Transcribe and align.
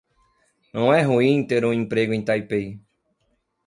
Não 0.73 0.91
é 0.91 1.03
ruim 1.03 1.45
ter 1.45 1.63
um 1.63 1.71
emprego 1.71 2.11
em 2.11 2.23
Taipei. 2.25 2.81